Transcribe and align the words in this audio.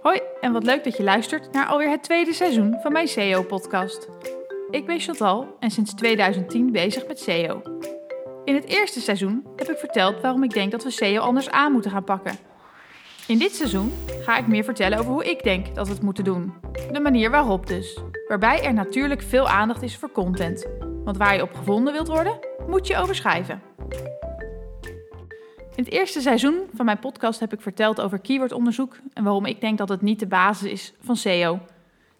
Hoi 0.00 0.20
en 0.40 0.52
wat 0.52 0.64
leuk 0.64 0.84
dat 0.84 0.96
je 0.96 1.02
luistert 1.02 1.52
naar 1.52 1.66
alweer 1.66 1.90
het 1.90 2.02
tweede 2.02 2.32
seizoen 2.32 2.76
van 2.82 2.92
mijn 2.92 3.08
SEO-podcast. 3.08 4.08
Ik 4.70 4.86
ben 4.86 5.00
Chantal 5.00 5.56
en 5.58 5.70
sinds 5.70 5.94
2010 5.94 6.72
bezig 6.72 7.06
met 7.06 7.18
SEO. 7.18 7.62
In 8.44 8.54
het 8.54 8.64
eerste 8.64 9.00
seizoen 9.00 9.46
heb 9.56 9.70
ik 9.70 9.78
verteld 9.78 10.20
waarom 10.20 10.42
ik 10.42 10.50
denk 10.50 10.70
dat 10.70 10.84
we 10.84 10.90
SEO 10.90 11.20
anders 11.20 11.50
aan 11.50 11.72
moeten 11.72 11.90
gaan 11.90 12.04
pakken. 12.04 12.38
In 13.26 13.38
dit 13.38 13.54
seizoen 13.54 13.92
ga 14.22 14.38
ik 14.38 14.46
meer 14.46 14.64
vertellen 14.64 14.98
over 14.98 15.12
hoe 15.12 15.30
ik 15.30 15.42
denk 15.42 15.74
dat 15.74 15.86
we 15.86 15.92
het 15.92 16.02
moeten 16.02 16.24
doen. 16.24 16.54
De 16.92 17.00
manier 17.00 17.30
waarop 17.30 17.66
dus. 17.66 18.00
Waarbij 18.28 18.62
er 18.62 18.74
natuurlijk 18.74 19.22
veel 19.22 19.48
aandacht 19.48 19.82
is 19.82 19.96
voor 19.96 20.12
content. 20.12 20.66
Want 21.04 21.16
waar 21.16 21.34
je 21.34 21.42
op 21.42 21.54
gevonden 21.54 21.92
wilt 21.92 22.08
worden, 22.08 22.38
moet 22.66 22.86
je 22.86 22.96
over 22.96 23.14
schrijven. 23.14 23.62
In 25.80 25.86
het 25.86 25.94
eerste 25.94 26.20
seizoen 26.20 26.60
van 26.74 26.84
mijn 26.84 26.98
podcast 26.98 27.40
heb 27.40 27.52
ik 27.52 27.60
verteld 27.60 28.00
over 28.00 28.18
keywordonderzoek 28.18 28.96
en 29.12 29.24
waarom 29.24 29.46
ik 29.46 29.60
denk 29.60 29.78
dat 29.78 29.88
het 29.88 30.02
niet 30.02 30.18
de 30.18 30.26
basis 30.26 30.70
is 30.70 30.92
van 31.00 31.16
SEO. 31.16 31.60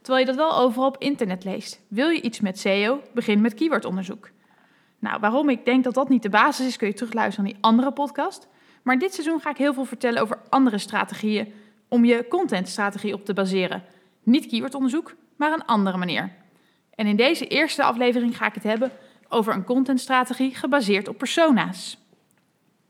Terwijl 0.03 0.27
je 0.27 0.33
dat 0.33 0.37
wel 0.37 0.59
overal 0.59 0.89
op 0.89 0.97
internet 0.99 1.45
leest. 1.45 1.81
Wil 1.89 2.09
je 2.09 2.21
iets 2.21 2.41
met 2.41 2.59
SEO, 2.59 3.03
begin 3.15 3.41
met 3.41 3.55
keywordonderzoek. 3.55 4.31
Nou, 4.99 5.21
waarom 5.21 5.49
ik 5.49 5.65
denk 5.65 5.85
dat 5.85 5.95
dat 5.95 6.09
niet 6.09 6.23
de 6.23 6.29
basis 6.29 6.67
is, 6.67 6.77
kun 6.77 6.89
je 6.89 6.95
terugluisteren 6.95 7.45
naar 7.45 7.55
die 7.55 7.63
andere 7.63 7.93
podcast. 7.93 8.49
Maar 8.83 8.99
dit 8.99 9.15
seizoen 9.15 9.41
ga 9.41 9.51
ik 9.51 9.57
heel 9.57 9.75
veel 9.75 9.85
vertellen 9.85 10.23
over 10.23 10.39
andere 10.49 10.79
strategieën 10.79 11.53
om 11.89 12.05
je 12.05 12.27
contentstrategie 12.29 13.15
op 13.15 13.25
te 13.25 13.35
baseren. 13.35 13.83
Niet 14.23 14.47
keywordonderzoek, 14.47 15.15
maar 15.37 15.53
een 15.53 15.67
andere 15.67 15.97
manier. 15.97 16.33
En 16.95 17.07
in 17.07 17.17
deze 17.17 17.47
eerste 17.47 17.83
aflevering 17.83 18.37
ga 18.37 18.47
ik 18.47 18.55
het 18.55 18.63
hebben 18.63 18.93
over 19.29 19.55
een 19.55 19.65
contentstrategie 19.65 20.55
gebaseerd 20.55 21.09
op 21.09 21.19
persona's. 21.19 22.00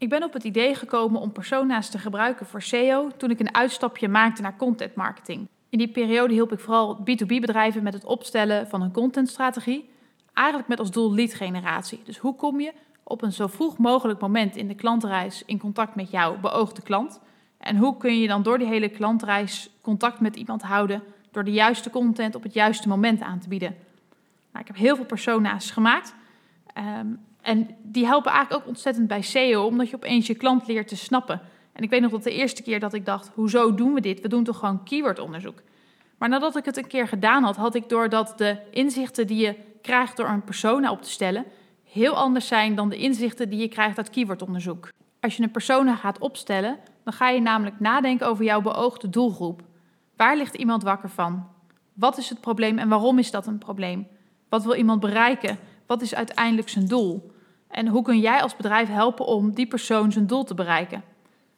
Ik 0.01 0.09
ben 0.09 0.23
op 0.23 0.33
het 0.33 0.45
idee 0.45 0.75
gekomen 0.75 1.21
om 1.21 1.33
persona's 1.33 1.91
te 1.91 1.99
gebruiken 1.99 2.47
voor 2.47 2.63
SEO 2.63 3.11
toen 3.17 3.31
ik 3.31 3.41
een 3.41 3.55
uitstapje 3.55 4.09
maakte 4.09 4.43
naar 4.43 4.57
content 4.57 4.95
marketing. 4.95 5.49
In 5.69 5.79
die 5.79 5.89
periode 5.89 6.33
hielp 6.33 6.53
ik 6.53 6.61
vooral 6.61 6.99
B2B 6.99 7.27
bedrijven 7.27 7.83
met 7.83 7.93
het 7.93 8.05
opstellen 8.05 8.69
van 8.69 8.83
een 8.83 8.93
contentstrategie, 8.93 9.91
eigenlijk 10.35 10.69
met 10.69 10.79
als 10.79 10.91
doel 10.91 11.15
lead 11.15 11.35
generatie. 11.35 12.01
Dus 12.05 12.19
hoe 12.19 12.37
kom 12.37 12.61
je 12.61 12.73
op 13.03 13.23
een 13.23 13.33
zo 13.33 13.47
vroeg 13.47 13.79
mogelijk 13.79 14.21
moment 14.21 14.57
in 14.57 14.69
de 14.69 14.75
klantreis 14.75 15.43
in 15.47 15.59
contact 15.59 15.95
met 15.95 16.11
jouw 16.11 16.39
beoogde 16.39 16.83
klant? 16.83 17.21
En 17.59 17.77
hoe 17.77 17.97
kun 17.97 18.21
je 18.21 18.29
dan 18.29 18.43
door 18.43 18.59
die 18.59 18.69
hele 18.69 18.89
klantreis 18.89 19.71
contact 19.81 20.21
met 20.21 20.37
iemand 20.37 20.63
houden 20.63 21.03
door 21.31 21.45
de 21.45 21.53
juiste 21.53 21.91
content 21.91 22.35
op 22.35 22.43
het 22.43 22.53
juiste 22.53 22.89
moment 22.89 23.21
aan 23.21 23.39
te 23.39 23.49
bieden? 23.49 23.77
Nou, 24.53 24.61
ik 24.61 24.67
heb 24.67 24.77
heel 24.77 24.97
veel 24.97 25.05
persona's 25.05 25.71
gemaakt. 25.71 26.15
Um, 26.99 27.21
en 27.43 27.77
die 27.83 28.07
helpen 28.07 28.33
eigenlijk 28.33 28.63
ook 28.63 28.69
ontzettend 28.69 29.09
bij 29.09 29.23
SEO, 29.23 29.65
omdat 29.65 29.91
je 29.91 29.97
opeens 29.97 30.27
je 30.27 30.35
klant 30.35 30.67
leert 30.67 30.89
te 30.89 30.97
snappen. 30.97 31.41
En 31.73 31.83
ik 31.83 31.91
weet 31.91 32.01
nog 32.01 32.11
dat 32.11 32.23
de 32.23 32.33
eerste 32.33 32.63
keer 32.63 32.81
dat 32.81 32.95
ik 32.95 33.05
dacht, 33.05 33.31
hoezo 33.35 33.75
doen 33.75 33.95
we 33.95 34.01
dit? 34.01 34.21
We 34.21 34.29
doen 34.29 34.45
toch 34.45 34.59
gewoon 34.59 34.85
keywordonderzoek? 34.85 35.63
Maar 36.19 36.29
nadat 36.29 36.57
ik 36.57 36.65
het 36.65 36.77
een 36.77 36.87
keer 36.87 37.09
gedaan 37.09 37.43
had, 37.43 37.57
had 37.57 37.75
ik 37.75 37.89
door 37.89 38.09
dat 38.09 38.33
de 38.37 38.57
inzichten 38.71 39.27
die 39.27 39.47
je 39.47 39.55
krijgt 39.83 40.17
door 40.17 40.29
een 40.29 40.45
persona 40.45 40.91
op 40.91 41.03
te 41.03 41.11
stellen, 41.11 41.45
heel 41.85 42.15
anders 42.15 42.47
zijn 42.47 42.75
dan 42.75 42.89
de 42.89 42.97
inzichten 42.97 43.51
die 43.51 43.61
je 43.61 43.69
krijgt 43.69 43.97
uit 43.97 44.11
keywordonderzoek. 44.11 44.89
Als 45.21 45.37
je 45.37 45.43
een 45.43 45.51
persona 45.51 45.97
gaat 45.97 46.19
opstellen, 46.19 46.79
dan 47.05 47.13
ga 47.13 47.29
je 47.29 47.41
namelijk 47.41 47.81
nadenken 47.81 48.27
over 48.27 48.45
jouw 48.45 48.61
beoogde 48.61 49.11
doelgroep. 49.11 49.63
Waar 50.17 50.37
ligt 50.37 50.55
iemand 50.55 50.83
wakker 50.83 51.11
van? 51.11 51.49
Wat 51.93 52.19
is 52.19 52.29
het 52.29 52.41
probleem 52.41 52.79
en 52.79 52.89
waarom 52.89 53.19
is 53.19 53.31
dat 53.31 53.47
een 53.47 53.59
probleem? 53.59 54.07
Wat 54.49 54.65
wil 54.65 54.75
iemand 54.75 55.01
bereiken? 55.01 55.59
Wat 55.91 56.03
is 56.03 56.15
uiteindelijk 56.15 56.69
zijn 56.69 56.87
doel? 56.87 57.33
En 57.69 57.87
hoe 57.87 58.03
kun 58.03 58.19
jij 58.19 58.43
als 58.43 58.57
bedrijf 58.57 58.89
helpen 58.89 59.27
om 59.27 59.55
die 59.55 59.67
persoon 59.67 60.13
zijn 60.13 60.27
doel 60.27 60.45
te 60.45 60.55
bereiken? 60.55 61.03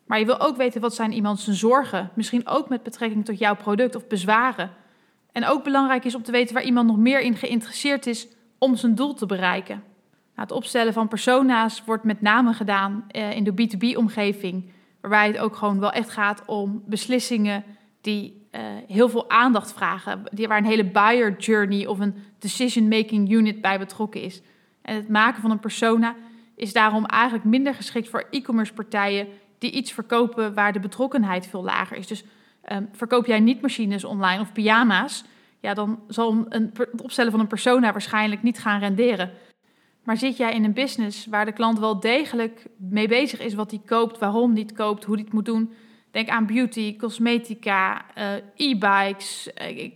Maar 0.06 0.18
je 0.18 0.24
wil 0.24 0.40
ook 0.40 0.56
weten 0.56 0.80
wat 0.80 0.94
zijn 0.94 1.12
iemand 1.12 1.40
zijn 1.40 1.56
zorgen, 1.56 2.10
misschien 2.14 2.46
ook 2.46 2.68
met 2.68 2.82
betrekking 2.82 3.24
tot 3.24 3.38
jouw 3.38 3.56
product 3.56 3.94
of 3.94 4.06
bezwaren. 4.06 4.70
En 5.32 5.46
ook 5.46 5.64
belangrijk 5.64 6.04
is 6.04 6.14
om 6.14 6.22
te 6.22 6.32
weten 6.32 6.54
waar 6.54 6.64
iemand 6.64 6.86
nog 6.86 6.96
meer 6.96 7.20
in 7.20 7.36
geïnteresseerd 7.36 8.06
is 8.06 8.28
om 8.58 8.76
zijn 8.76 8.94
doel 8.94 9.14
te 9.14 9.26
bereiken. 9.26 9.76
Nou, 10.34 10.48
het 10.48 10.52
opstellen 10.52 10.92
van 10.92 11.08
persona's 11.08 11.84
wordt 11.84 12.04
met 12.04 12.20
name 12.20 12.52
gedaan 12.52 13.04
eh, 13.08 13.36
in 13.36 13.44
de 13.44 13.52
B2B-omgeving, 13.52 14.70
waarbij 15.00 15.26
het 15.26 15.38
ook 15.38 15.56
gewoon 15.56 15.80
wel 15.80 15.92
echt 15.92 16.10
gaat 16.10 16.42
om 16.46 16.82
beslissingen 16.86 17.64
die 18.00 18.41
uh, 18.52 18.60
heel 18.88 19.08
veel 19.08 19.30
aandacht 19.30 19.72
vragen, 19.72 20.22
die, 20.32 20.48
waar 20.48 20.58
een 20.58 20.64
hele 20.64 20.90
buyer 20.90 21.36
journey 21.36 21.86
of 21.86 21.98
een 21.98 22.14
decision-making 22.38 23.32
unit 23.32 23.60
bij 23.60 23.78
betrokken 23.78 24.22
is. 24.22 24.42
En 24.82 24.94
het 24.94 25.08
maken 25.08 25.42
van 25.42 25.50
een 25.50 25.60
persona 25.60 26.16
is 26.56 26.72
daarom 26.72 27.04
eigenlijk 27.06 27.44
minder 27.44 27.74
geschikt 27.74 28.08
voor 28.08 28.26
e-commerce 28.30 28.72
partijen 28.72 29.28
die 29.58 29.70
iets 29.70 29.92
verkopen 29.92 30.54
waar 30.54 30.72
de 30.72 30.80
betrokkenheid 30.80 31.46
veel 31.46 31.64
lager 31.64 31.96
is. 31.96 32.06
Dus 32.06 32.24
um, 32.72 32.88
verkoop 32.92 33.26
jij 33.26 33.40
niet 33.40 33.60
machines 33.60 34.04
online 34.04 34.40
of 34.40 34.52
pyjama's, 34.52 35.24
ja, 35.60 35.74
dan 35.74 36.00
zal 36.08 36.44
een, 36.48 36.70
het 36.74 37.02
opstellen 37.02 37.30
van 37.30 37.40
een 37.40 37.46
persona 37.46 37.92
waarschijnlijk 37.92 38.42
niet 38.42 38.58
gaan 38.58 38.80
renderen. 38.80 39.30
Maar 40.04 40.16
zit 40.16 40.36
jij 40.36 40.54
in 40.54 40.64
een 40.64 40.72
business 40.72 41.26
waar 41.26 41.44
de 41.44 41.52
klant 41.52 41.78
wel 41.78 42.00
degelijk 42.00 42.66
mee 42.76 43.08
bezig 43.08 43.40
is 43.40 43.54
wat 43.54 43.70
hij 43.70 43.80
koopt, 43.86 44.18
waarom 44.18 44.52
hij 44.52 44.60
het 44.60 44.72
koopt, 44.72 45.04
hoe 45.04 45.14
hij 45.14 45.24
het 45.24 45.32
moet 45.32 45.44
doen, 45.44 45.72
Denk 46.12 46.28
aan 46.28 46.46
beauty, 46.46 46.96
cosmetica, 46.96 48.04
uh, 48.18 48.32
e-bikes, 48.56 49.48
uh, 49.62 49.90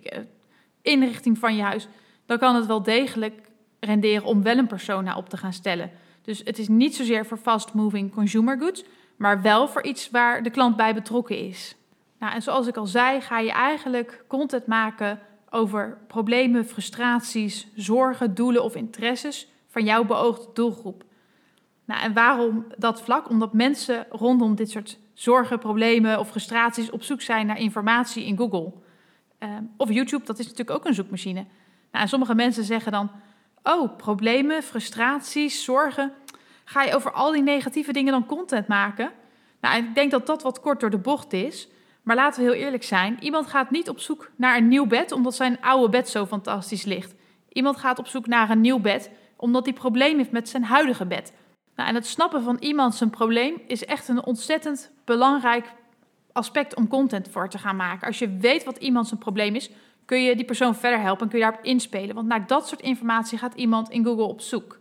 inrichting 0.82 1.38
van 1.38 1.56
je 1.56 1.62
huis. 1.62 1.88
Dan 2.26 2.38
kan 2.38 2.54
het 2.54 2.66
wel 2.66 2.82
degelijk 2.82 3.50
renderen 3.80 4.24
om 4.24 4.42
wel 4.42 4.58
een 4.58 4.66
persona 4.66 5.16
op 5.16 5.28
te 5.28 5.36
gaan 5.36 5.52
stellen. 5.52 5.90
Dus 6.22 6.40
het 6.44 6.58
is 6.58 6.68
niet 6.68 6.96
zozeer 6.96 7.26
voor 7.26 7.36
fast-moving 7.36 8.12
consumer 8.12 8.58
goods, 8.58 8.84
maar 9.16 9.42
wel 9.42 9.68
voor 9.68 9.82
iets 9.82 10.10
waar 10.10 10.42
de 10.42 10.50
klant 10.50 10.76
bij 10.76 10.94
betrokken 10.94 11.38
is. 11.38 11.76
Nou, 12.18 12.32
en 12.32 12.42
zoals 12.42 12.66
ik 12.66 12.76
al 12.76 12.86
zei, 12.86 13.20
ga 13.20 13.38
je 13.38 13.52
eigenlijk 13.52 14.24
content 14.28 14.66
maken 14.66 15.20
over 15.50 15.98
problemen, 16.06 16.66
frustraties, 16.66 17.68
zorgen, 17.74 18.34
doelen 18.34 18.64
of 18.64 18.74
interesses 18.74 19.48
van 19.68 19.84
jouw 19.84 20.04
beoogde 20.04 20.50
doelgroep. 20.52 21.04
Nou, 21.84 22.02
en 22.02 22.12
waarom 22.12 22.66
dat 22.78 23.02
vlak? 23.02 23.30
Omdat 23.30 23.52
mensen 23.52 24.06
rondom 24.10 24.54
dit 24.54 24.70
soort 24.70 24.98
zorgen, 25.16 25.58
problemen 25.58 26.18
of 26.18 26.28
frustraties 26.28 26.90
op 26.90 27.02
zoek 27.02 27.20
zijn 27.20 27.46
naar 27.46 27.58
informatie 27.58 28.24
in 28.24 28.36
Google. 28.36 28.72
Ehm, 29.38 29.62
of 29.76 29.90
YouTube, 29.90 30.24
dat 30.24 30.38
is 30.38 30.44
natuurlijk 30.44 30.78
ook 30.78 30.84
een 30.84 30.94
zoekmachine. 30.94 31.44
Nou, 31.90 32.04
en 32.04 32.08
sommige 32.08 32.34
mensen 32.34 32.64
zeggen 32.64 32.92
dan: 32.92 33.10
Oh, 33.62 33.96
problemen, 33.96 34.62
frustraties, 34.62 35.64
zorgen. 35.64 36.12
Ga 36.64 36.82
je 36.82 36.94
over 36.94 37.12
al 37.12 37.32
die 37.32 37.42
negatieve 37.42 37.92
dingen 37.92 38.12
dan 38.12 38.26
content 38.26 38.66
maken? 38.66 39.10
Nou, 39.60 39.76
ik 39.76 39.94
denk 39.94 40.10
dat 40.10 40.26
dat 40.26 40.42
wat 40.42 40.60
kort 40.60 40.80
door 40.80 40.90
de 40.90 40.98
bocht 40.98 41.32
is. 41.32 41.68
Maar 42.02 42.16
laten 42.16 42.44
we 42.44 42.50
heel 42.50 42.64
eerlijk 42.64 42.84
zijn: 42.84 43.16
iemand 43.20 43.46
gaat 43.46 43.70
niet 43.70 43.88
op 43.88 44.00
zoek 44.00 44.30
naar 44.36 44.56
een 44.56 44.68
nieuw 44.68 44.86
bed 44.86 45.12
omdat 45.12 45.34
zijn 45.34 45.60
oude 45.60 45.88
bed 45.88 46.08
zo 46.08 46.26
fantastisch 46.26 46.84
ligt. 46.84 47.14
Iemand 47.48 47.76
gaat 47.76 47.98
op 47.98 48.06
zoek 48.06 48.26
naar 48.26 48.50
een 48.50 48.60
nieuw 48.60 48.80
bed 48.80 49.10
omdat 49.36 49.64
hij 49.64 49.74
probleem 49.74 50.16
heeft 50.16 50.30
met 50.30 50.48
zijn 50.48 50.64
huidige 50.64 51.06
bed. 51.06 51.32
Nou, 51.76 51.88
en 51.88 51.94
het 51.94 52.06
snappen 52.06 52.42
van 52.42 52.56
iemand 52.60 52.94
zijn 52.94 53.10
probleem 53.10 53.62
is 53.66 53.84
echt 53.84 54.08
een 54.08 54.24
ontzettend 54.24 54.90
belangrijk 55.04 55.72
aspect 56.32 56.76
om 56.76 56.88
content 56.88 57.28
voor 57.28 57.48
te 57.48 57.58
gaan 57.58 57.76
maken. 57.76 58.06
Als 58.06 58.18
je 58.18 58.36
weet 58.36 58.64
wat 58.64 58.76
iemand 58.76 59.08
zijn 59.08 59.20
probleem 59.20 59.54
is, 59.54 59.70
kun 60.04 60.22
je 60.22 60.36
die 60.36 60.44
persoon 60.44 60.74
verder 60.74 61.00
helpen 61.00 61.22
en 61.22 61.28
kun 61.28 61.38
je 61.38 61.44
daarop 61.44 61.64
inspelen. 61.64 62.14
Want 62.14 62.26
naar 62.26 62.46
dat 62.46 62.68
soort 62.68 62.80
informatie 62.80 63.38
gaat 63.38 63.54
iemand 63.54 63.90
in 63.90 64.04
Google 64.04 64.24
op 64.24 64.40
zoek. 64.40 64.78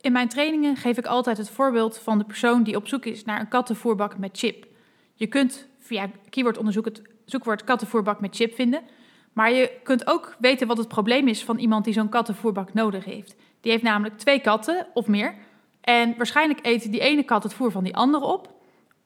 In 0.00 0.12
mijn 0.12 0.28
trainingen 0.28 0.76
geef 0.76 0.98
ik 0.98 1.06
altijd 1.06 1.36
het 1.36 1.50
voorbeeld 1.50 1.98
van 1.98 2.18
de 2.18 2.24
persoon 2.24 2.62
die 2.62 2.76
op 2.76 2.88
zoek 2.88 3.04
is 3.04 3.24
naar 3.24 3.40
een 3.40 3.48
kattenvoerbak 3.48 4.18
met 4.18 4.38
chip. 4.38 4.66
Je 5.14 5.26
kunt 5.26 5.68
via 5.78 6.10
keywordonderzoek 6.28 6.84
het 6.84 7.02
zoekwoord 7.24 7.64
kattenvoerbak 7.64 8.20
met 8.20 8.36
chip 8.36 8.54
vinden. 8.54 8.82
Maar 9.32 9.52
je 9.52 9.70
kunt 9.82 10.06
ook 10.06 10.36
weten 10.38 10.66
wat 10.66 10.78
het 10.78 10.88
probleem 10.88 11.28
is 11.28 11.44
van 11.44 11.58
iemand 11.58 11.84
die 11.84 11.94
zo'n 11.94 12.08
kattenvoerbak 12.08 12.74
nodig 12.74 13.04
heeft. 13.04 13.36
Die 13.60 13.70
heeft 13.72 13.84
namelijk 13.84 14.18
twee 14.18 14.40
katten 14.40 14.86
of 14.94 15.06
meer 15.06 15.34
en 15.82 16.14
waarschijnlijk 16.16 16.66
eet 16.66 16.90
die 16.90 17.00
ene 17.00 17.22
kat 17.22 17.42
het 17.42 17.54
voer 17.54 17.70
van 17.70 17.84
die 17.84 17.96
andere 17.96 18.24
op. 18.24 18.50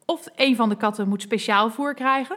Of 0.04 0.28
een 0.36 0.56
van 0.56 0.68
de 0.68 0.76
katten 0.76 1.08
moet 1.08 1.22
speciaal 1.22 1.70
voer 1.70 1.94
krijgen. 1.94 2.36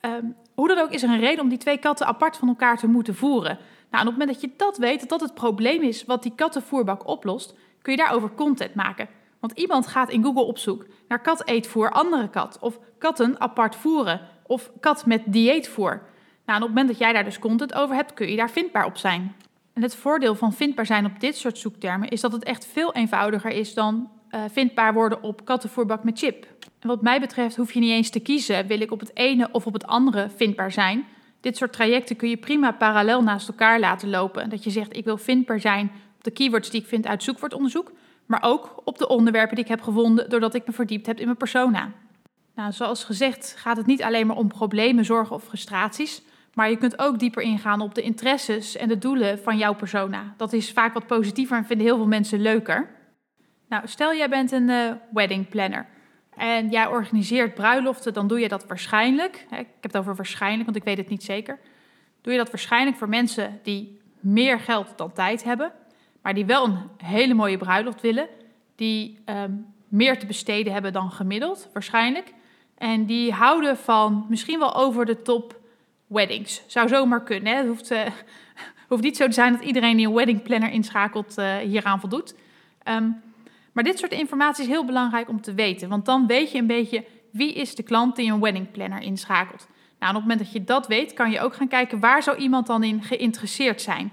Um, 0.00 0.36
hoe 0.54 0.68
dan 0.68 0.78
ook 0.78 0.90
is 0.90 1.02
er 1.02 1.08
een 1.08 1.20
reden 1.20 1.42
om 1.42 1.48
die 1.48 1.58
twee 1.58 1.78
katten 1.78 2.06
apart 2.06 2.36
van 2.36 2.48
elkaar 2.48 2.78
te 2.78 2.86
moeten 2.86 3.14
voeren. 3.14 3.58
Nou, 3.90 4.02
en 4.04 4.12
op 4.12 4.18
het 4.18 4.18
moment 4.18 4.30
dat 4.30 4.40
je 4.40 4.56
dat 4.56 4.78
weet, 4.78 5.00
dat 5.00 5.08
dat 5.08 5.20
het 5.20 5.34
probleem 5.34 5.82
is 5.82 6.04
wat 6.04 6.22
die 6.22 6.32
kattenvoerbak 6.34 7.06
oplost, 7.06 7.54
kun 7.82 7.92
je 7.92 7.98
daarover 7.98 8.34
content 8.34 8.74
maken. 8.74 9.08
Want 9.40 9.52
iemand 9.52 9.86
gaat 9.86 10.10
in 10.10 10.24
Google 10.24 10.42
op 10.42 10.58
zoek 10.58 10.86
naar 11.08 11.20
kat 11.20 11.46
eetvoer 11.48 11.90
andere 11.90 12.28
kat. 12.28 12.58
Of 12.60 12.78
katten 12.98 13.40
apart 13.40 13.76
voeren. 13.76 14.20
Of 14.46 14.70
kat 14.80 15.06
met 15.06 15.22
dieetvoer. 15.26 16.02
Nou, 16.46 16.58
en 16.58 16.62
op 16.62 16.62
het 16.62 16.68
moment 16.68 16.88
dat 16.88 16.98
jij 16.98 17.12
daar 17.12 17.24
dus 17.24 17.38
content 17.38 17.74
over 17.74 17.94
hebt, 17.94 18.14
kun 18.14 18.30
je 18.30 18.36
daar 18.36 18.50
vindbaar 18.50 18.84
op 18.84 18.96
zijn. 18.96 19.36
En 19.76 19.82
het 19.82 19.96
voordeel 19.96 20.34
van 20.34 20.52
vindbaar 20.52 20.86
zijn 20.86 21.06
op 21.06 21.20
dit 21.20 21.36
soort 21.36 21.58
zoektermen 21.58 22.08
is 22.08 22.20
dat 22.20 22.32
het 22.32 22.44
echt 22.44 22.66
veel 22.66 22.94
eenvoudiger 22.94 23.50
is 23.50 23.74
dan 23.74 24.10
uh, 24.30 24.40
vindbaar 24.50 24.94
worden 24.94 25.22
op 25.22 25.44
kattenvoerbak 25.44 26.04
met 26.04 26.18
chip. 26.18 26.46
En 26.80 26.88
wat 26.88 27.02
mij 27.02 27.20
betreft 27.20 27.56
hoef 27.56 27.72
je 27.72 27.80
niet 27.80 27.90
eens 27.90 28.10
te 28.10 28.20
kiezen, 28.20 28.66
wil 28.66 28.80
ik 28.80 28.90
op 28.90 29.00
het 29.00 29.16
ene 29.16 29.48
of 29.52 29.66
op 29.66 29.72
het 29.72 29.86
andere 29.86 30.30
vindbaar 30.36 30.72
zijn. 30.72 31.06
Dit 31.40 31.56
soort 31.56 31.72
trajecten 31.72 32.16
kun 32.16 32.28
je 32.28 32.36
prima 32.36 32.72
parallel 32.72 33.22
naast 33.22 33.48
elkaar 33.48 33.80
laten 33.80 34.10
lopen. 34.10 34.50
Dat 34.50 34.64
je 34.64 34.70
zegt, 34.70 34.96
ik 34.96 35.04
wil 35.04 35.18
vindbaar 35.18 35.60
zijn 35.60 35.90
op 36.16 36.24
de 36.24 36.30
keywords 36.30 36.70
die 36.70 36.80
ik 36.80 36.86
vind 36.86 37.06
uit 37.06 37.22
zoekwoordonderzoek, 37.22 37.92
maar 38.26 38.42
ook 38.42 38.82
op 38.84 38.98
de 38.98 39.08
onderwerpen 39.08 39.54
die 39.54 39.64
ik 39.64 39.70
heb 39.70 39.82
gevonden 39.82 40.30
doordat 40.30 40.54
ik 40.54 40.66
me 40.66 40.72
verdiept 40.72 41.06
heb 41.06 41.18
in 41.18 41.24
mijn 41.24 41.36
persona. 41.36 41.92
Nou, 42.54 42.72
zoals 42.72 43.04
gezegd 43.04 43.54
gaat 43.58 43.76
het 43.76 43.86
niet 43.86 44.02
alleen 44.02 44.26
maar 44.26 44.36
om 44.36 44.48
problemen, 44.48 45.04
zorgen 45.04 45.36
of 45.36 45.44
frustraties, 45.44 46.22
maar 46.56 46.70
je 46.70 46.76
kunt 46.76 46.98
ook 46.98 47.18
dieper 47.18 47.42
ingaan 47.42 47.80
op 47.80 47.94
de 47.94 48.02
interesses 48.02 48.76
en 48.76 48.88
de 48.88 48.98
doelen 48.98 49.38
van 49.38 49.58
jouw 49.58 49.74
persona. 49.74 50.34
Dat 50.36 50.52
is 50.52 50.72
vaak 50.72 50.94
wat 50.94 51.06
positiever 51.06 51.56
en 51.56 51.64
vinden 51.64 51.86
heel 51.86 51.96
veel 51.96 52.06
mensen 52.06 52.40
leuker. 52.40 52.88
Nou, 53.68 53.88
stel 53.88 54.14
jij 54.14 54.28
bent 54.28 54.52
een 54.52 54.68
uh, 54.68 54.92
wedding 55.12 55.48
planner 55.48 55.86
en 56.36 56.68
jij 56.68 56.86
organiseert 56.86 57.54
bruiloften, 57.54 58.12
dan 58.12 58.26
doe 58.26 58.40
je 58.40 58.48
dat 58.48 58.66
waarschijnlijk. 58.66 59.46
Hè, 59.50 59.58
ik 59.58 59.66
heb 59.80 59.92
het 59.92 59.96
over 59.96 60.14
waarschijnlijk, 60.14 60.64
want 60.64 60.76
ik 60.76 60.84
weet 60.84 60.96
het 60.96 61.08
niet 61.08 61.22
zeker. 61.22 61.58
Doe 62.20 62.32
je 62.32 62.38
dat 62.38 62.50
waarschijnlijk 62.50 62.96
voor 62.96 63.08
mensen 63.08 63.60
die 63.62 64.00
meer 64.20 64.60
geld 64.60 64.92
dan 64.96 65.12
tijd 65.12 65.44
hebben, 65.44 65.72
maar 66.22 66.34
die 66.34 66.46
wel 66.46 66.64
een 66.64 66.78
hele 66.96 67.34
mooie 67.34 67.56
bruiloft 67.56 68.00
willen, 68.00 68.28
die 68.74 69.18
um, 69.26 69.66
meer 69.88 70.18
te 70.18 70.26
besteden 70.26 70.72
hebben 70.72 70.92
dan 70.92 71.10
gemiddeld, 71.10 71.68
waarschijnlijk. 71.72 72.32
En 72.78 73.06
die 73.06 73.32
houden 73.32 73.76
van 73.76 74.26
misschien 74.28 74.58
wel 74.58 74.74
over 74.74 75.06
de 75.06 75.22
top 75.22 75.64
weddings. 76.06 76.62
Zou 76.66 76.88
zomaar 76.88 77.22
kunnen. 77.22 77.52
Hè? 77.52 77.58
Het 77.58 77.66
hoeft, 77.66 77.90
uh, 77.90 78.00
hoeft 78.88 79.02
niet 79.02 79.16
zo 79.16 79.26
te 79.26 79.32
zijn 79.32 79.52
dat 79.52 79.62
iedereen 79.62 79.96
die 79.96 80.06
een 80.06 80.14
wedding 80.14 80.42
planner 80.42 80.70
inschakelt 80.70 81.38
uh, 81.38 81.56
hieraan 81.56 82.00
voldoet. 82.00 82.34
Um, 82.88 83.22
maar 83.72 83.84
dit 83.84 83.98
soort 83.98 84.12
informatie 84.12 84.64
is 84.64 84.70
heel 84.70 84.84
belangrijk 84.84 85.28
om 85.28 85.40
te 85.40 85.54
weten. 85.54 85.88
Want 85.88 86.04
dan 86.04 86.26
weet 86.26 86.52
je 86.52 86.58
een 86.58 86.66
beetje 86.66 87.04
wie 87.30 87.54
is 87.54 87.74
de 87.74 87.82
klant 87.82 88.16
die 88.16 88.32
een 88.32 88.40
wedding 88.40 88.70
planner 88.70 89.02
inschakelt. 89.02 89.66
Nou, 89.98 90.14
op 90.14 90.20
het 90.20 90.28
moment 90.28 90.38
dat 90.38 90.52
je 90.52 90.64
dat 90.64 90.86
weet, 90.86 91.12
kan 91.12 91.30
je 91.30 91.40
ook 91.40 91.54
gaan 91.54 91.68
kijken 91.68 92.00
waar 92.00 92.22
zou 92.22 92.36
iemand 92.36 92.66
dan 92.66 92.82
in 92.82 93.02
geïnteresseerd 93.02 93.82
zijn. 93.82 94.12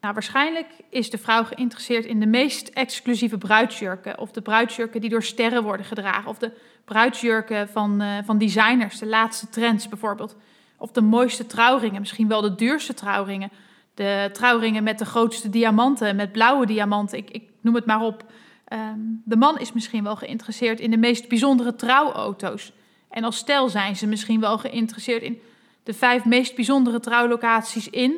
Nou, 0.00 0.14
waarschijnlijk 0.14 0.66
is 0.90 1.10
de 1.10 1.18
vrouw 1.18 1.44
geïnteresseerd 1.44 2.04
in 2.04 2.20
de 2.20 2.26
meest 2.26 2.68
exclusieve 2.68 3.38
bruidsjurken. 3.38 4.18
Of 4.18 4.30
de 4.30 4.40
bruidsjurken 4.40 5.00
die 5.00 5.10
door 5.10 5.22
sterren 5.22 5.62
worden 5.62 5.86
gedragen. 5.86 6.30
Of 6.30 6.38
de 6.38 6.52
bruidsjurken 6.84 7.68
van, 7.68 8.02
uh, 8.02 8.18
van 8.24 8.38
designers, 8.38 8.98
de 8.98 9.06
laatste 9.06 9.48
trends 9.48 9.88
bijvoorbeeld. 9.88 10.36
Of 10.78 10.90
de 10.90 11.00
mooiste 11.00 11.46
trouwringen, 11.46 12.00
misschien 12.00 12.28
wel 12.28 12.40
de 12.40 12.54
duurste 12.54 12.94
trouwringen. 12.94 13.50
De 13.94 14.30
trouwringen 14.32 14.82
met 14.82 14.98
de 14.98 15.04
grootste 15.04 15.50
diamanten, 15.50 16.16
met 16.16 16.32
blauwe 16.32 16.66
diamanten, 16.66 17.18
ik, 17.18 17.30
ik 17.30 17.48
noem 17.60 17.74
het 17.74 17.86
maar 17.86 18.00
op. 18.00 18.24
Um, 18.72 19.22
de 19.24 19.36
man 19.36 19.58
is 19.58 19.72
misschien 19.72 20.04
wel 20.04 20.16
geïnteresseerd 20.16 20.80
in 20.80 20.90
de 20.90 20.96
meest 20.96 21.28
bijzondere 21.28 21.74
trouwauto's. 21.74 22.72
En 23.10 23.24
als 23.24 23.36
stel 23.36 23.68
zijn 23.68 23.96
ze 23.96 24.06
misschien 24.06 24.40
wel 24.40 24.58
geïnteresseerd 24.58 25.22
in 25.22 25.40
de 25.82 25.94
vijf 25.94 26.24
meest 26.24 26.54
bijzondere 26.54 27.00
trouwlocaties 27.00 27.90
in 27.90 28.16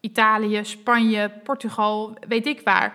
Italië, 0.00 0.64
Spanje, 0.64 1.30
Portugal, 1.44 2.16
weet 2.28 2.46
ik 2.46 2.60
waar. 2.64 2.94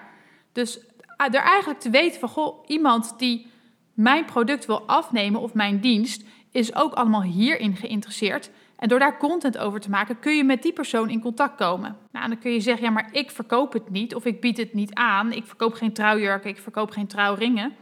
Dus 0.51 0.79
er 1.17 1.35
eigenlijk 1.35 1.79
te 1.79 1.89
weten 1.89 2.19
van, 2.19 2.29
goh, 2.29 2.63
iemand 2.67 3.13
die 3.17 3.47
mijn 3.93 4.25
product 4.25 4.65
wil 4.65 4.81
afnemen 4.81 5.41
of 5.41 5.53
mijn 5.53 5.79
dienst, 5.79 6.23
is 6.55 6.75
ook 6.75 6.93
allemaal 6.93 7.23
hierin 7.23 7.75
geïnteresseerd. 7.75 8.49
En 8.75 8.87
door 8.87 8.99
daar 8.99 9.17
content 9.17 9.57
over 9.57 9.79
te 9.79 9.89
maken, 9.89 10.19
kun 10.19 10.35
je 10.35 10.43
met 10.43 10.63
die 10.63 10.73
persoon 10.73 11.09
in 11.09 11.21
contact 11.21 11.55
komen. 11.55 11.97
Nou, 12.11 12.27
dan 12.27 12.39
kun 12.39 12.51
je 12.51 12.59
zeggen, 12.59 12.85
ja, 12.85 12.91
maar 12.91 13.09
ik 13.11 13.31
verkoop 13.31 13.73
het 13.73 13.89
niet 13.89 14.15
of 14.15 14.25
ik 14.25 14.41
bied 14.41 14.57
het 14.57 14.73
niet 14.73 14.93
aan. 14.93 15.31
Ik 15.31 15.45
verkoop 15.45 15.73
geen 15.73 15.93
trouwjurken, 15.93 16.49
ik 16.49 16.59
verkoop 16.59 16.91
geen 16.91 17.07
trouwringen. 17.07 17.75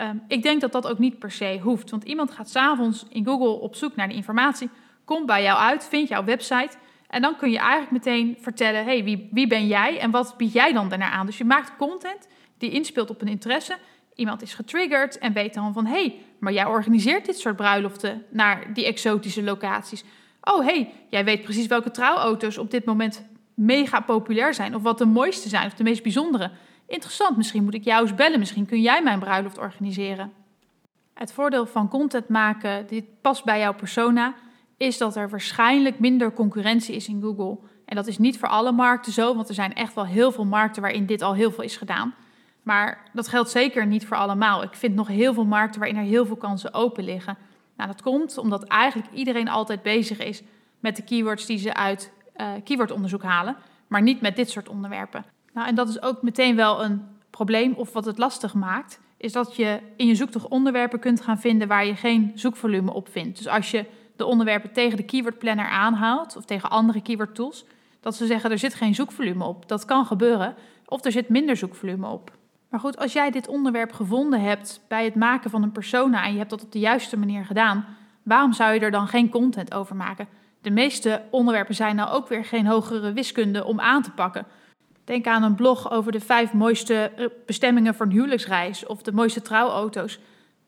Um, 0.00 0.22
ik 0.28 0.42
denk 0.42 0.60
dat 0.60 0.72
dat 0.72 0.86
ook 0.86 0.98
niet 0.98 1.18
per 1.18 1.30
se 1.30 1.58
hoeft. 1.62 1.90
Want 1.90 2.04
iemand 2.04 2.30
gaat 2.30 2.50
s'avonds 2.50 3.06
in 3.08 3.24
Google 3.24 3.60
op 3.60 3.74
zoek 3.74 3.96
naar 3.96 4.08
de 4.08 4.14
informatie, 4.14 4.70
komt 5.04 5.26
bij 5.26 5.42
jou 5.42 5.58
uit, 5.58 5.88
vindt 5.88 6.08
jouw 6.08 6.24
website... 6.24 6.76
En 7.14 7.22
dan 7.22 7.36
kun 7.36 7.50
je 7.50 7.58
eigenlijk 7.58 7.90
meteen 7.90 8.36
vertellen, 8.40 8.84
hey, 8.84 9.04
wie, 9.04 9.28
wie 9.30 9.46
ben 9.46 9.66
jij 9.66 9.98
en 9.98 10.10
wat 10.10 10.34
bied 10.36 10.52
jij 10.52 10.72
dan 10.72 10.88
daarna 10.88 11.10
aan? 11.10 11.26
Dus 11.26 11.38
je 11.38 11.44
maakt 11.44 11.76
content 11.76 12.28
die 12.58 12.70
inspeelt 12.70 13.10
op 13.10 13.20
een 13.20 13.28
interesse. 13.28 13.76
Iemand 14.14 14.42
is 14.42 14.54
getriggerd 14.54 15.18
en 15.18 15.32
weet 15.32 15.54
dan 15.54 15.72
van, 15.72 15.86
hey, 15.86 16.18
maar 16.38 16.52
jij 16.52 16.64
organiseert 16.64 17.26
dit 17.26 17.38
soort 17.38 17.56
bruiloften 17.56 18.24
naar 18.30 18.74
die 18.74 18.86
exotische 18.86 19.42
locaties. 19.42 20.04
Oh, 20.42 20.64
hey, 20.64 20.92
jij 21.08 21.24
weet 21.24 21.42
precies 21.42 21.66
welke 21.66 21.90
trouwauto's 21.90 22.58
op 22.58 22.70
dit 22.70 22.84
moment 22.84 23.24
mega 23.54 24.00
populair 24.00 24.54
zijn. 24.54 24.74
Of 24.74 24.82
wat 24.82 24.98
de 24.98 25.06
mooiste 25.06 25.48
zijn 25.48 25.66
of 25.66 25.74
de 25.74 25.82
meest 25.82 26.02
bijzondere. 26.02 26.50
Interessant, 26.86 27.36
misschien 27.36 27.64
moet 27.64 27.74
ik 27.74 27.84
jou 27.84 28.02
eens 28.02 28.14
bellen. 28.14 28.38
Misschien 28.38 28.66
kun 28.66 28.80
jij 28.80 29.02
mijn 29.02 29.18
bruiloft 29.18 29.58
organiseren. 29.58 30.32
Het 31.14 31.32
voordeel 31.32 31.66
van 31.66 31.88
content 31.88 32.28
maken, 32.28 32.86
dit 32.86 33.04
past 33.20 33.44
bij 33.44 33.58
jouw 33.58 33.74
persona, 33.74 34.34
is 34.76 34.98
dat 34.98 35.16
er 35.16 35.28
waarschijnlijk 35.28 35.98
minder 35.98 36.32
concurrentie 36.32 36.94
is 36.94 37.08
in 37.08 37.22
Google. 37.22 37.58
En 37.84 37.96
dat 37.96 38.06
is 38.06 38.18
niet 38.18 38.38
voor 38.38 38.48
alle 38.48 38.72
markten 38.72 39.12
zo, 39.12 39.34
want 39.34 39.48
er 39.48 39.54
zijn 39.54 39.74
echt 39.74 39.94
wel 39.94 40.06
heel 40.06 40.32
veel 40.32 40.44
markten 40.44 40.82
waarin 40.82 41.06
dit 41.06 41.22
al 41.22 41.34
heel 41.34 41.50
veel 41.50 41.64
is 41.64 41.76
gedaan. 41.76 42.14
Maar 42.64 43.02
dat 43.12 43.28
geldt 43.28 43.50
zeker 43.50 43.86
niet 43.86 44.06
voor 44.06 44.16
allemaal. 44.16 44.62
Ik 44.62 44.74
vind 44.74 44.94
nog 44.94 45.08
heel 45.08 45.34
veel 45.34 45.44
markten 45.44 45.80
waarin 45.80 45.98
er 45.98 46.04
heel 46.04 46.26
veel 46.26 46.36
kansen 46.36 46.74
open 46.74 47.04
liggen. 47.04 47.36
Nou, 47.76 47.90
dat 47.90 48.02
komt 48.02 48.38
omdat 48.38 48.64
eigenlijk 48.64 49.12
iedereen 49.12 49.48
altijd 49.48 49.82
bezig 49.82 50.18
is 50.18 50.42
met 50.80 50.96
de 50.96 51.02
keywords 51.02 51.46
die 51.46 51.58
ze 51.58 51.74
uit 51.74 52.12
uh, 52.36 52.46
keywordonderzoek 52.64 53.22
halen, 53.22 53.56
maar 53.86 54.02
niet 54.02 54.20
met 54.20 54.36
dit 54.36 54.50
soort 54.50 54.68
onderwerpen. 54.68 55.24
Nou, 55.52 55.68
en 55.68 55.74
dat 55.74 55.88
is 55.88 56.02
ook 56.02 56.22
meteen 56.22 56.56
wel 56.56 56.84
een 56.84 57.02
probleem 57.30 57.72
of 57.72 57.92
wat 57.92 58.04
het 58.04 58.18
lastig 58.18 58.54
maakt, 58.54 59.00
is 59.16 59.32
dat 59.32 59.56
je 59.56 59.80
in 59.96 60.06
je 60.06 60.14
zoektocht 60.14 60.48
onderwerpen 60.48 60.98
kunt 60.98 61.20
gaan 61.20 61.38
vinden 61.38 61.68
waar 61.68 61.86
je 61.86 61.96
geen 61.96 62.32
zoekvolume 62.34 62.92
op 62.92 63.08
vindt. 63.08 63.36
Dus 63.36 63.48
als 63.48 63.70
je 63.70 63.84
de 64.16 64.24
onderwerpen 64.24 64.72
tegen 64.72 64.96
de 64.96 65.04
keyword 65.04 65.38
planner 65.38 65.68
aanhaalt 65.68 66.36
of 66.36 66.44
tegen 66.44 66.70
andere 66.70 67.02
keyword 67.02 67.34
tools, 67.34 67.64
dat 68.00 68.14
ze 68.14 68.26
zeggen 68.26 68.50
er 68.50 68.58
zit 68.58 68.74
geen 68.74 68.94
zoekvolume 68.94 69.44
op. 69.44 69.68
Dat 69.68 69.84
kan 69.84 70.06
gebeuren. 70.06 70.54
Of 70.86 71.04
er 71.04 71.12
zit 71.12 71.28
minder 71.28 71.56
zoekvolume 71.56 72.06
op. 72.06 72.32
Maar 72.74 72.82
goed, 72.82 72.98
als 72.98 73.12
jij 73.12 73.30
dit 73.30 73.48
onderwerp 73.48 73.92
gevonden 73.92 74.40
hebt 74.40 74.80
bij 74.88 75.04
het 75.04 75.14
maken 75.14 75.50
van 75.50 75.62
een 75.62 75.72
persona 75.72 76.24
en 76.24 76.32
je 76.32 76.38
hebt 76.38 76.50
dat 76.50 76.62
op 76.62 76.72
de 76.72 76.78
juiste 76.78 77.16
manier 77.16 77.44
gedaan, 77.44 77.84
waarom 78.22 78.52
zou 78.52 78.74
je 78.74 78.80
er 78.80 78.90
dan 78.90 79.08
geen 79.08 79.28
content 79.28 79.74
over 79.74 79.96
maken? 79.96 80.28
De 80.60 80.70
meeste 80.70 81.22
onderwerpen 81.30 81.74
zijn 81.74 81.96
nou 81.96 82.10
ook 82.10 82.28
weer 82.28 82.44
geen 82.44 82.66
hogere 82.66 83.12
wiskunde 83.12 83.64
om 83.64 83.80
aan 83.80 84.02
te 84.02 84.10
pakken. 84.10 84.46
Denk 85.04 85.26
aan 85.26 85.42
een 85.42 85.54
blog 85.54 85.90
over 85.90 86.12
de 86.12 86.20
vijf 86.20 86.52
mooiste 86.52 86.94
eh, 87.16 87.26
bestemmingen 87.46 87.94
voor 87.94 88.06
een 88.06 88.12
huwelijksreis 88.12 88.86
of 88.86 89.02
de 89.02 89.12
mooiste 89.12 89.42
trouwauto's 89.42 90.18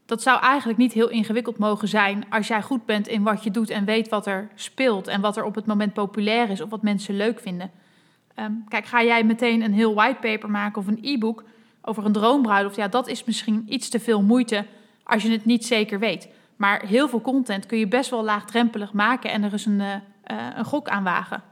dat 0.04 0.22
zou 0.22 0.40
eigenlijk 0.40 0.78
niet 0.78 0.92
heel 0.92 1.08
ingewikkeld 1.08 1.58
mogen 1.58 1.88
zijn 1.88 2.24
als 2.30 2.48
jij 2.48 2.62
goed 2.62 2.84
bent 2.84 3.08
in 3.08 3.22
wat 3.22 3.44
je 3.44 3.50
doet 3.50 3.70
en 3.70 3.84
weet 3.84 4.08
wat 4.08 4.26
er 4.26 4.48
speelt 4.54 5.06
en 5.06 5.20
wat 5.20 5.36
er 5.36 5.44
op 5.44 5.54
het 5.54 5.66
moment 5.66 5.92
populair 5.92 6.50
is 6.50 6.60
of 6.60 6.70
wat 6.70 6.82
mensen 6.82 7.16
leuk 7.16 7.40
vinden. 7.40 7.70
Um, 8.36 8.64
kijk, 8.68 8.84
ga 8.84 9.02
jij 9.02 9.24
meteen 9.24 9.62
een 9.62 9.72
heel 9.72 9.94
whitepaper 9.94 10.50
maken 10.50 10.80
of 10.80 10.86
een 10.86 10.98
e-book 11.02 11.44
over 11.86 12.04
een 12.04 12.12
droombruiloft? 12.12 12.76
Ja, 12.76 12.88
dat 12.88 13.08
is 13.08 13.24
misschien 13.24 13.64
iets 13.68 13.88
te 13.88 14.00
veel 14.00 14.22
moeite 14.22 14.66
als 15.04 15.22
je 15.22 15.30
het 15.30 15.44
niet 15.44 15.66
zeker 15.66 15.98
weet. 15.98 16.28
Maar 16.56 16.86
heel 16.86 17.08
veel 17.08 17.20
content 17.20 17.66
kun 17.66 17.78
je 17.78 17.88
best 17.88 18.10
wel 18.10 18.24
laagdrempelig 18.24 18.92
maken 18.92 19.30
en 19.30 19.42
er 19.42 19.52
is 19.52 19.66
een, 19.66 19.80
uh, 19.80 19.94
een 20.54 20.64
gok 20.64 20.88
aan 20.88 21.04
wagen. 21.04 21.42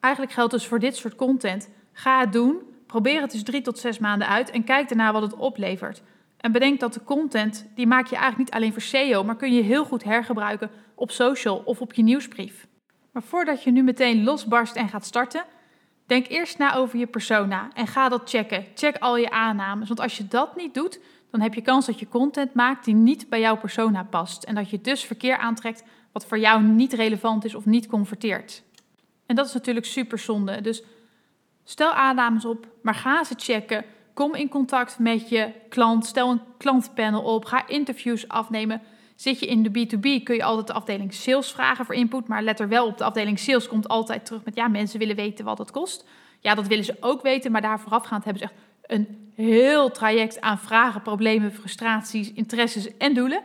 Eigenlijk 0.00 0.34
geldt 0.34 0.52
dus 0.52 0.66
voor 0.66 0.78
dit 0.78 0.96
soort 0.96 1.14
content: 1.14 1.68
ga 1.92 2.20
het 2.20 2.32
doen, 2.32 2.62
probeer 2.86 3.20
het 3.20 3.34
eens 3.34 3.42
drie 3.42 3.62
tot 3.62 3.78
zes 3.78 3.98
maanden 3.98 4.28
uit 4.28 4.50
en 4.50 4.64
kijk 4.64 4.88
daarna 4.88 5.12
wat 5.12 5.22
het 5.22 5.36
oplevert. 5.36 6.02
En 6.36 6.52
bedenk 6.52 6.80
dat 6.80 6.94
de 6.94 7.04
content, 7.04 7.66
die 7.74 7.86
maak 7.86 8.06
je 8.06 8.16
eigenlijk 8.16 8.38
niet 8.38 8.60
alleen 8.60 8.72
voor 8.72 8.82
SEO, 8.82 9.24
maar 9.24 9.36
kun 9.36 9.54
je 9.54 9.62
heel 9.62 9.84
goed 9.84 10.04
hergebruiken 10.04 10.70
op 10.94 11.10
social 11.10 11.62
of 11.64 11.80
op 11.80 11.92
je 11.92 12.02
nieuwsbrief. 12.02 12.66
Maar 13.12 13.22
voordat 13.22 13.62
je 13.62 13.70
nu 13.70 13.82
meteen 13.82 14.24
losbarst 14.24 14.76
en 14.76 14.88
gaat 14.88 15.04
starten, 15.04 15.44
denk 16.06 16.28
eerst 16.28 16.58
na 16.58 16.74
over 16.74 16.98
je 16.98 17.06
persona 17.06 17.68
en 17.74 17.86
ga 17.86 18.08
dat 18.08 18.30
checken. 18.30 18.66
Check 18.74 18.96
al 18.98 19.16
je 19.16 19.30
aannames, 19.30 19.88
want 19.88 20.00
als 20.00 20.16
je 20.16 20.28
dat 20.28 20.56
niet 20.56 20.74
doet, 20.74 21.00
dan 21.30 21.40
heb 21.40 21.54
je 21.54 21.62
kans 21.62 21.86
dat 21.86 21.98
je 21.98 22.08
content 22.08 22.54
maakt 22.54 22.84
die 22.84 22.94
niet 22.94 23.28
bij 23.28 23.40
jouw 23.40 23.56
persona 23.56 24.04
past 24.04 24.44
en 24.44 24.54
dat 24.54 24.70
je 24.70 24.80
dus 24.80 25.04
verkeer 25.04 25.36
aantrekt 25.36 25.84
wat 26.12 26.26
voor 26.26 26.38
jou 26.38 26.62
niet 26.62 26.92
relevant 26.92 27.44
is 27.44 27.54
of 27.54 27.64
niet 27.64 27.86
converteert. 27.86 28.62
En 29.26 29.36
dat 29.36 29.46
is 29.46 29.52
natuurlijk 29.52 29.86
super 29.86 30.18
zonde. 30.18 30.60
Dus 30.60 30.82
stel 31.64 31.92
aannames 31.92 32.44
op, 32.44 32.66
maar 32.82 32.94
ga 32.94 33.24
ze 33.24 33.34
checken. 33.36 33.84
Kom 34.14 34.34
in 34.34 34.48
contact 34.48 34.98
met 34.98 35.28
je 35.28 35.52
klant. 35.68 36.06
Stel 36.06 36.30
een 36.30 36.40
klantpanel 36.58 37.22
op. 37.22 37.44
Ga 37.44 37.68
interviews 37.68 38.28
afnemen. 38.28 38.82
Zit 39.16 39.40
je 39.40 39.46
in 39.46 39.62
de 39.62 39.70
B2B, 39.70 40.22
kun 40.22 40.34
je 40.34 40.42
altijd 40.42 40.66
de 40.66 40.72
afdeling 40.72 41.14
sales 41.14 41.52
vragen 41.52 41.84
voor 41.84 41.94
input. 41.94 42.28
Maar 42.28 42.42
let 42.42 42.60
er 42.60 42.68
wel 42.68 42.86
op, 42.86 42.98
de 42.98 43.04
afdeling 43.04 43.38
sales 43.38 43.68
komt 43.68 43.88
altijd 43.88 44.26
terug 44.26 44.44
met... 44.44 44.54
ja, 44.54 44.68
mensen 44.68 44.98
willen 44.98 45.16
weten 45.16 45.44
wat 45.44 45.58
het 45.58 45.70
kost. 45.70 46.04
Ja, 46.40 46.54
dat 46.54 46.66
willen 46.66 46.84
ze 46.84 46.96
ook 47.00 47.22
weten, 47.22 47.52
maar 47.52 47.60
daar 47.60 47.80
voorafgaand 47.80 48.24
hebben 48.24 48.42
ze 48.42 48.48
echt 48.48 48.60
een 48.86 49.30
heel 49.34 49.90
traject 49.90 50.40
aan 50.40 50.58
vragen, 50.58 51.02
problemen, 51.02 51.52
frustraties, 51.52 52.32
interesses 52.32 52.96
en 52.96 53.14
doelen. 53.14 53.42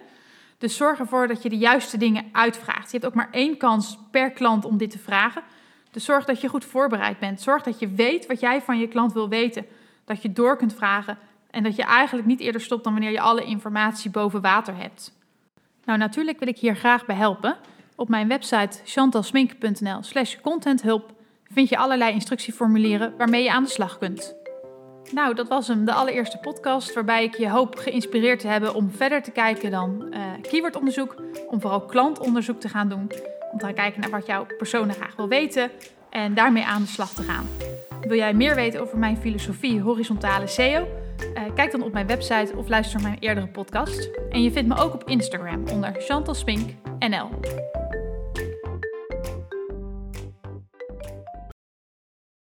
Dus 0.58 0.76
zorg 0.76 1.00
ervoor 1.00 1.28
dat 1.28 1.44
je 1.44 1.50
de 1.50 1.58
juiste 1.58 1.98
dingen 1.98 2.26
uitvraagt. 2.32 2.92
Je 2.92 2.98
hebt 2.98 3.06
ook 3.06 3.14
maar 3.14 3.32
één 3.32 3.58
kans 3.58 3.98
per 4.12 4.32
klant 4.32 4.66
om 4.66 4.78
dit 4.78 4.92
te 4.92 5.00
vragen. 5.00 5.44
Dus 5.92 6.06
zorg 6.06 6.26
dat 6.26 6.42
je 6.42 6.48
goed 6.48 6.66
voorbereid 6.66 7.20
bent. 7.20 7.42
Zorg 7.42 7.64
dat 7.64 7.80
je 7.80 7.90
weet 7.90 8.26
wat 8.26 8.40
jij 8.40 8.62
van 8.62 8.80
je 8.80 8.88
klant 8.88 9.14
wil 9.14 9.30
weten 9.30 9.66
dat 10.06 10.22
je 10.22 10.34
door 10.34 10.58
kunt 10.58 10.74
vragen 10.74 11.18
en 11.50 11.64
dat 11.64 11.76
je 11.76 11.84
eigenlijk 11.84 12.28
niet 12.28 12.40
eerder 12.40 12.62
stopt 12.62 12.84
dan 12.84 12.94
wanneer 12.94 13.12
je 13.12 13.22
alle 13.22 13.44
informatie 13.44 14.12
boven 14.12 14.42
water 14.42 14.76
hebt. 14.76 15.14
Nou, 15.86 16.00
natuurlijk 16.00 16.40
wil 16.40 16.48
ik 16.48 16.58
hier 16.58 16.76
graag 16.76 17.06
bij 17.06 17.16
helpen. 17.16 17.58
Op 17.96 18.10
mijn 18.10 18.28
website 18.28 18.80
chantalsmink.nl 18.86 20.04
slash 20.04 20.36
contenthulp 20.42 21.14
vind 21.44 21.70
je 21.70 21.78
allerlei 21.78 22.14
instructieformulieren 22.14 23.14
waarmee 23.18 23.44
je 23.44 23.52
aan 23.52 23.64
de 23.64 23.70
slag 23.70 23.98
kunt. 23.98 24.36
Nou, 25.14 25.36
dat 25.36 25.48
was 25.48 25.68
hem, 25.68 25.86
de 25.86 25.94
allereerste 25.94 26.38
podcast 26.38 26.94
waarbij 26.94 27.24
ik 27.24 27.38
je 27.38 27.50
hoop 27.50 27.76
geïnspireerd 27.76 28.40
te 28.40 28.48
hebben 28.48 28.74
om 28.74 28.92
verder 28.92 29.24
te 29.24 29.32
kijken 29.32 29.72
dan 29.72 30.06
uh, 30.14 30.24
keywordonderzoek, 30.50 31.16
om 31.48 31.62
vooral 31.62 31.86
klantonderzoek 31.86 32.60
te 32.60 32.70
gaan 32.70 32.90
doen, 32.90 33.12
om 33.52 33.58
te 33.58 33.66
gaan 33.66 33.74
kijken 33.74 34.02
naar 34.02 34.10
wat 34.10 34.26
jouw 34.26 34.46
persoon 34.58 34.94
graag 34.94 35.16
wil 35.16 35.28
weten 35.28 35.72
en 36.10 36.34
daarmee 36.34 36.66
aan 36.66 36.82
de 36.82 36.88
slag 36.88 37.14
te 37.14 37.24
gaan. 37.24 37.48
Wil 38.02 38.18
jij 38.18 38.34
meer 38.34 38.56
weten 38.56 38.82
over 38.82 38.98
mijn 38.98 39.18
filosofie 39.18 39.82
horizontale 39.82 40.48
SEO? 40.48 40.88
Uh, 41.42 41.54
kijk 41.54 41.72
dan 41.72 41.84
op 41.84 41.94
mijn 41.94 42.08
website 42.08 42.56
of 42.56 42.68
luister 42.68 43.02
naar 43.02 43.10
mijn 43.10 43.22
eerdere 43.22 43.48
podcast. 43.48 44.10
En 44.30 44.44
je 44.44 44.52
vindt 44.52 44.70
me 44.70 44.76
ook 44.76 44.94
op 44.94 45.04
Instagram 45.10 45.68
onder 45.68 45.96
Chantal 45.98 46.34
Spink 46.34 46.70
NL. 47.00 47.30